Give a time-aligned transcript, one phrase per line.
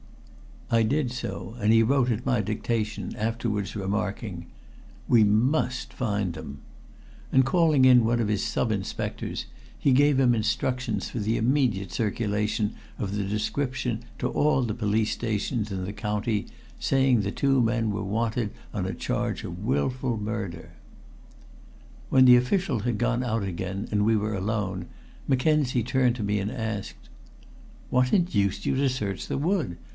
[0.71, 4.47] I did so, and he wrote at my dictation, afterwards remarking
[5.07, 6.59] "We must find them."
[7.31, 9.45] And calling in one of his sub inspectors,
[9.77, 15.11] he gave him instructions for the immediate circulation of the description to all the police
[15.11, 16.47] stations in the county,
[16.79, 20.71] saying the two men were wanted on a charge of willful murder.
[22.09, 24.87] When the official had gone out again and we were alone,
[25.27, 27.09] Mackenzie turned to me and asked
[27.89, 29.77] "What induced you to search the wood?